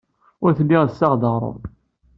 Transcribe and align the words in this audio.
Ur 0.43 0.51
telli 0.57 0.77
tessaɣ-d 0.89 1.23
aɣrum. 1.29 1.61